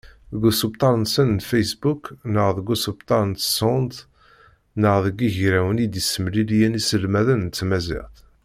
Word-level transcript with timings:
Deg 0.31 0.43
usebter-nsen 0.49 1.27
n 1.37 1.45
facebook 1.49 2.03
neɣ 2.33 2.47
deg 2.57 2.67
usebter 2.73 3.23
n 3.29 3.31
tesɣunt 3.39 3.95
neɣ 4.81 4.95
deg 5.05 5.15
yigrawen 5.23 5.81
i 5.83 5.87
d-yessemliliyen 5.87 6.77
iselmaden 6.79 7.43
n 7.49 7.49
tmaziɣt. 7.49 8.15